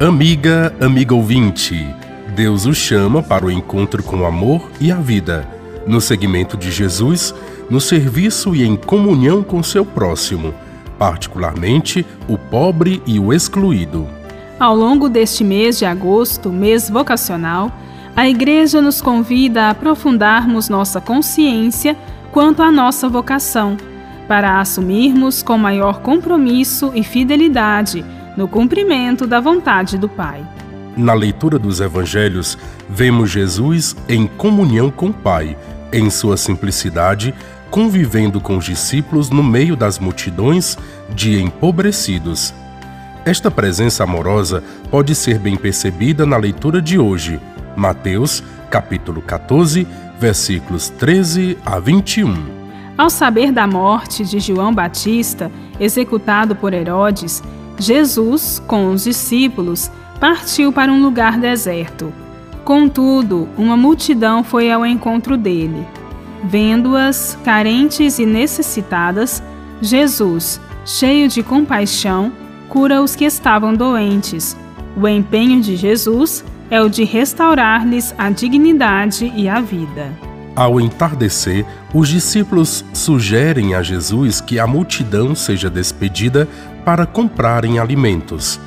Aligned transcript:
Amiga, 0.00 0.74
amigo 0.80 1.14
ouvinte, 1.14 1.86
Deus 2.34 2.64
o 2.64 2.72
chama 2.72 3.22
para 3.22 3.44
o 3.44 3.50
encontro 3.50 4.02
com 4.02 4.20
o 4.20 4.24
amor 4.24 4.70
e 4.80 4.90
a 4.90 4.94
vida, 4.94 5.46
no 5.86 6.00
seguimento 6.00 6.56
de 6.56 6.70
Jesus, 6.70 7.34
no 7.68 7.82
serviço 7.82 8.56
e 8.56 8.64
em 8.64 8.76
comunhão 8.76 9.42
com 9.42 9.62
seu 9.62 9.84
próximo, 9.84 10.54
particularmente 10.98 12.06
o 12.26 12.38
pobre 12.38 13.02
e 13.06 13.20
o 13.20 13.30
excluído. 13.30 14.08
Ao 14.58 14.74
longo 14.74 15.06
deste 15.06 15.44
mês 15.44 15.78
de 15.78 15.84
agosto, 15.84 16.48
mês 16.48 16.88
vocacional, 16.88 17.70
a 18.16 18.26
Igreja 18.26 18.80
nos 18.80 19.02
convida 19.02 19.64
a 19.64 19.70
aprofundarmos 19.70 20.70
nossa 20.70 20.98
consciência 20.98 21.94
quanto 22.32 22.62
à 22.62 22.72
nossa 22.72 23.06
vocação, 23.06 23.76
para 24.26 24.60
assumirmos 24.60 25.42
com 25.42 25.58
maior 25.58 26.00
compromisso 26.00 26.90
e 26.94 27.02
fidelidade 27.02 28.02
no 28.36 28.48
cumprimento 28.48 29.26
da 29.26 29.40
vontade 29.40 29.98
do 29.98 30.08
Pai. 30.08 30.44
Na 30.96 31.14
leitura 31.14 31.58
dos 31.58 31.80
evangelhos, 31.80 32.58
vemos 32.88 33.30
Jesus 33.30 33.96
em 34.08 34.26
comunhão 34.26 34.90
com 34.90 35.06
o 35.06 35.12
Pai, 35.12 35.56
em 35.92 36.10
sua 36.10 36.36
simplicidade, 36.36 37.34
convivendo 37.70 38.40
com 38.40 38.56
os 38.56 38.64
discípulos 38.64 39.30
no 39.30 39.42
meio 39.42 39.76
das 39.76 39.98
multidões 39.98 40.76
de 41.14 41.40
empobrecidos. 41.40 42.52
Esta 43.24 43.50
presença 43.50 44.02
amorosa 44.02 44.62
pode 44.90 45.14
ser 45.14 45.38
bem 45.38 45.56
percebida 45.56 46.26
na 46.26 46.36
leitura 46.36 46.82
de 46.82 46.98
hoje, 46.98 47.40
Mateus, 47.76 48.42
capítulo 48.70 49.22
14, 49.22 49.86
versículos 50.18 50.88
13 50.88 51.56
a 51.64 51.78
21. 51.78 52.60
Ao 52.98 53.08
saber 53.08 53.52
da 53.52 53.66
morte 53.66 54.24
de 54.24 54.40
João 54.40 54.74
Batista, 54.74 55.50
executado 55.78 56.54
por 56.54 56.74
Herodes, 56.74 57.42
Jesus, 57.78 58.62
com 58.66 58.92
os 58.92 59.04
discípulos, 59.04 59.90
partiu 60.18 60.72
para 60.72 60.92
um 60.92 61.02
lugar 61.02 61.38
deserto. 61.38 62.12
Contudo, 62.64 63.48
uma 63.56 63.76
multidão 63.76 64.44
foi 64.44 64.70
ao 64.70 64.84
encontro 64.84 65.36
dele. 65.36 65.86
Vendo-as 66.44 67.38
carentes 67.44 68.18
e 68.18 68.26
necessitadas, 68.26 69.42
Jesus, 69.80 70.60
cheio 70.84 71.28
de 71.28 71.42
compaixão, 71.42 72.32
cura 72.68 73.02
os 73.02 73.16
que 73.16 73.24
estavam 73.24 73.74
doentes. 73.74 74.56
O 74.96 75.06
empenho 75.08 75.60
de 75.60 75.76
Jesus 75.76 76.44
é 76.70 76.80
o 76.80 76.88
de 76.88 77.04
restaurar-lhes 77.04 78.14
a 78.16 78.30
dignidade 78.30 79.32
e 79.34 79.48
a 79.48 79.60
vida. 79.60 80.29
Ao 80.54 80.80
entardecer, 80.80 81.64
os 81.94 82.08
discípulos 82.08 82.84
sugerem 82.92 83.74
a 83.74 83.82
Jesus 83.82 84.40
que 84.40 84.58
a 84.58 84.66
multidão 84.66 85.34
seja 85.34 85.70
despedida 85.70 86.48
para 86.84 87.06
comprarem 87.06 87.78
alimentos. 87.78 88.58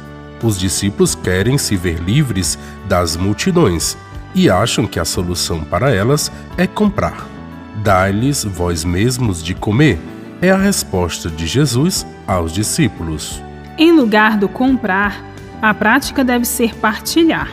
Os 0.42 0.58
discípulos 0.58 1.16
querem 1.16 1.58
se 1.58 1.76
ver 1.76 2.00
livres 2.00 2.58
das 2.88 3.16
multidões 3.16 3.98
e 4.36 4.50
acham 4.50 4.86
que 4.86 5.00
a 5.00 5.06
solução 5.06 5.64
para 5.64 5.94
elas 5.94 6.32
é 6.58 6.66
comprar. 6.66 7.28
Dai-lhes 7.84 8.44
vós 8.44 8.84
mesmos 8.84 9.44
de 9.44 9.54
comer, 9.54 10.00
é 10.42 10.52
a 10.52 10.58
resposta 10.58 11.30
de 11.30 11.48
Jesus 11.48 12.06
aos 12.28 12.52
discípulos. 12.52 13.42
Em 13.78 13.92
lugar 13.92 14.38
do 14.38 14.48
comprar, 14.48 15.24
a 15.62 15.74
prática 15.74 16.24
deve 16.24 16.46
ser 16.46 16.76
partilhar. 16.76 17.50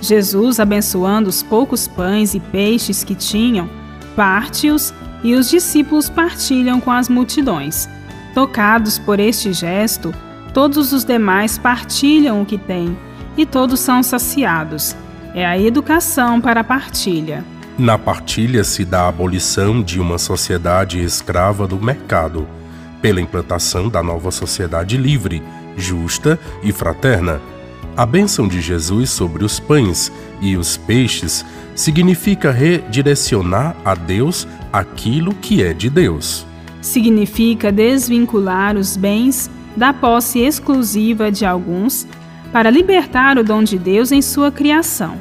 Jesus, 0.00 0.60
abençoando 0.60 1.28
os 1.28 1.42
poucos 1.42 1.88
pães 1.88 2.34
e 2.34 2.40
peixes 2.40 3.02
que 3.02 3.14
tinham, 3.14 3.68
parte-os 4.14 4.94
e 5.22 5.34
os 5.34 5.50
discípulos 5.50 6.08
partilham 6.08 6.80
com 6.80 6.90
as 6.90 7.08
multidões. 7.08 7.88
Tocados 8.34 8.98
por 8.98 9.18
este 9.18 9.52
gesto, 9.52 10.14
todos 10.54 10.92
os 10.92 11.04
demais 11.04 11.58
partilham 11.58 12.42
o 12.42 12.46
que 12.46 12.56
têm 12.56 12.96
e 13.36 13.44
todos 13.44 13.80
são 13.80 14.02
saciados. 14.02 14.94
É 15.34 15.44
a 15.44 15.58
educação 15.58 16.40
para 16.40 16.60
a 16.60 16.64
partilha. 16.64 17.44
Na 17.76 17.98
partilha 17.98 18.64
se 18.64 18.84
dá 18.84 19.02
a 19.02 19.08
abolição 19.08 19.82
de 19.82 20.00
uma 20.00 20.18
sociedade 20.18 21.02
escrava 21.02 21.66
do 21.66 21.76
mercado, 21.76 22.46
pela 23.00 23.20
implantação 23.20 23.88
da 23.88 24.02
nova 24.02 24.32
sociedade 24.32 24.96
livre, 24.96 25.42
justa 25.76 26.38
e 26.62 26.72
fraterna 26.72 27.40
a 27.98 28.06
bênção 28.06 28.46
de 28.46 28.60
Jesus 28.60 29.10
sobre 29.10 29.44
os 29.44 29.58
pães 29.58 30.12
e 30.40 30.56
os 30.56 30.76
peixes 30.76 31.44
significa 31.74 32.52
redirecionar 32.52 33.74
a 33.84 33.92
Deus 33.96 34.46
aquilo 34.72 35.34
que 35.34 35.64
é 35.64 35.74
de 35.74 35.90
Deus. 35.90 36.46
Significa 36.80 37.72
desvincular 37.72 38.76
os 38.76 38.96
bens 38.96 39.50
da 39.76 39.92
posse 39.92 40.38
exclusiva 40.38 41.32
de 41.32 41.44
alguns 41.44 42.06
para 42.52 42.70
libertar 42.70 43.36
o 43.36 43.42
dom 43.42 43.64
de 43.64 43.76
Deus 43.76 44.12
em 44.12 44.22
sua 44.22 44.52
criação, 44.52 45.18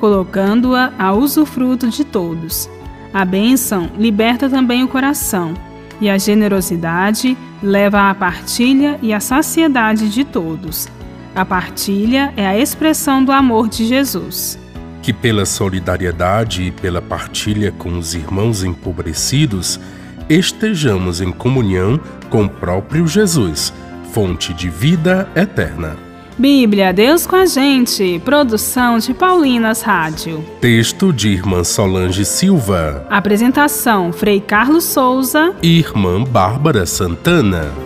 colocando-a 0.00 0.92
a 0.98 1.12
usufruto 1.12 1.88
de 1.88 2.02
todos. 2.02 2.68
A 3.14 3.24
bênção 3.24 3.88
liberta 3.96 4.50
também 4.50 4.82
o 4.82 4.88
coração, 4.88 5.54
e 6.00 6.10
a 6.10 6.18
generosidade 6.18 7.38
leva 7.62 8.10
à 8.10 8.14
partilha 8.16 8.98
e 9.00 9.12
à 9.12 9.20
saciedade 9.20 10.08
de 10.08 10.24
todos 10.24 10.88
a 11.36 11.44
partilha 11.44 12.32
é 12.34 12.46
a 12.46 12.58
expressão 12.58 13.22
do 13.22 13.30
amor 13.30 13.68
de 13.68 13.84
Jesus. 13.84 14.58
Que 15.02 15.12
pela 15.12 15.44
solidariedade 15.44 16.62
e 16.62 16.70
pela 16.70 17.02
partilha 17.02 17.70
com 17.70 17.98
os 17.98 18.14
irmãos 18.14 18.64
empobrecidos, 18.64 19.78
estejamos 20.30 21.20
em 21.20 21.30
comunhão 21.30 22.00
com 22.30 22.46
o 22.46 22.48
próprio 22.48 23.06
Jesus, 23.06 23.70
fonte 24.12 24.54
de 24.54 24.70
vida 24.70 25.28
eterna. 25.36 25.98
Bíblia, 26.38 26.92
Deus 26.92 27.26
com 27.26 27.36
a 27.36 27.46
gente. 27.46 28.20
Produção 28.24 28.98
de 28.98 29.12
Paulinas 29.12 29.82
Rádio. 29.82 30.44
Texto 30.60 31.12
de 31.12 31.28
Irmã 31.28 31.64
Solange 31.64 32.24
Silva. 32.24 33.06
Apresentação: 33.10 34.12
Frei 34.12 34.40
Carlos 34.40 34.84
Souza 34.84 35.54
e 35.62 35.78
Irmã 35.78 36.24
Bárbara 36.24 36.84
Santana. 36.84 37.85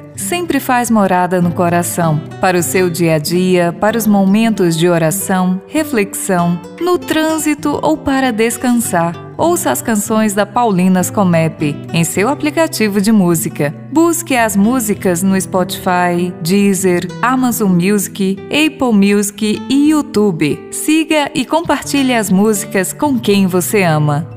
sempre 0.31 0.61
faz 0.61 0.89
morada 0.89 1.41
no 1.41 1.51
coração, 1.51 2.17
para 2.39 2.57
o 2.57 2.63
seu 2.63 2.89
dia 2.89 3.15
a 3.15 3.17
dia, 3.17 3.75
para 3.81 3.97
os 3.97 4.07
momentos 4.07 4.77
de 4.77 4.87
oração, 4.87 5.61
reflexão, 5.67 6.57
no 6.79 6.97
trânsito 6.97 7.77
ou 7.83 7.97
para 7.97 8.31
descansar 8.31 9.13
ouça 9.41 9.71
as 9.71 9.81
canções 9.81 10.33
da 10.35 10.45
Paulinas 10.45 11.09
Comep 11.09 11.75
em 11.91 12.03
seu 12.03 12.29
aplicativo 12.29 13.01
de 13.01 13.11
música. 13.11 13.73
Busque 13.91 14.35
as 14.35 14.55
músicas 14.55 15.23
no 15.23 15.39
Spotify, 15.39 16.31
Deezer, 16.43 17.07
Amazon 17.23 17.71
Music, 17.71 18.37
Apple 18.45 18.93
Music 18.93 19.59
e 19.67 19.89
YouTube. 19.89 20.67
Siga 20.71 21.31
e 21.33 21.43
compartilhe 21.43 22.13
as 22.13 22.29
músicas 22.29 22.93
com 22.93 23.19
quem 23.19 23.47
você 23.47 23.81
ama. 23.81 24.27